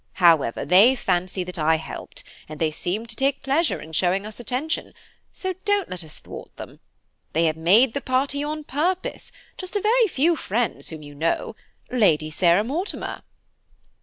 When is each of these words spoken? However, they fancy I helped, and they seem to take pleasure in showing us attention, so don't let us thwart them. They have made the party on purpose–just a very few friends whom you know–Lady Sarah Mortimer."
However, 0.13 0.65
they 0.65 0.95
fancy 0.95 1.45
I 1.57 1.75
helped, 1.75 2.23
and 2.49 2.59
they 2.59 2.71
seem 2.71 3.05
to 3.05 3.15
take 3.15 3.43
pleasure 3.43 3.79
in 3.79 3.91
showing 3.93 4.25
us 4.25 4.39
attention, 4.39 4.95
so 5.31 5.53
don't 5.63 5.89
let 5.91 6.03
us 6.03 6.17
thwart 6.17 6.55
them. 6.57 6.79
They 7.33 7.45
have 7.45 7.55
made 7.55 7.93
the 7.93 8.01
party 8.01 8.43
on 8.43 8.63
purpose–just 8.63 9.75
a 9.75 9.79
very 9.79 10.07
few 10.07 10.35
friends 10.35 10.89
whom 10.89 11.03
you 11.03 11.13
know–Lady 11.13 12.31
Sarah 12.31 12.63
Mortimer." 12.63 13.21